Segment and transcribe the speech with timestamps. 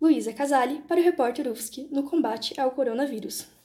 [0.00, 3.55] Luísa Casali para o repórter UFSC no combate ao coronavírus.